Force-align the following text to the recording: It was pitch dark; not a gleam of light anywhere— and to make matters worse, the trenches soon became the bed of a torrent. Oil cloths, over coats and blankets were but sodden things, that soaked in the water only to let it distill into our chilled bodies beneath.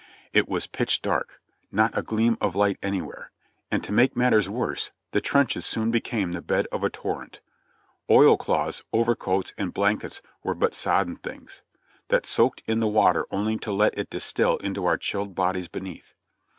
It 0.33 0.49
was 0.49 0.65
pitch 0.65 1.03
dark; 1.03 1.39
not 1.71 1.95
a 1.95 2.01
gleam 2.01 2.35
of 2.41 2.55
light 2.55 2.79
anywhere— 2.81 3.29
and 3.71 3.83
to 3.83 3.91
make 3.91 4.15
matters 4.17 4.49
worse, 4.49 4.89
the 5.11 5.21
trenches 5.21 5.63
soon 5.63 5.91
became 5.91 6.31
the 6.31 6.41
bed 6.41 6.65
of 6.71 6.83
a 6.83 6.89
torrent. 6.89 7.39
Oil 8.09 8.35
cloths, 8.35 8.81
over 8.91 9.15
coats 9.15 9.53
and 9.59 9.75
blankets 9.75 10.23
were 10.43 10.55
but 10.55 10.73
sodden 10.73 11.17
things, 11.17 11.61
that 12.07 12.25
soaked 12.25 12.63
in 12.65 12.79
the 12.79 12.87
water 12.87 13.27
only 13.29 13.57
to 13.57 13.71
let 13.71 13.95
it 13.95 14.09
distill 14.09 14.57
into 14.57 14.85
our 14.85 14.97
chilled 14.97 15.35
bodies 15.35 15.67
beneath. 15.67 16.15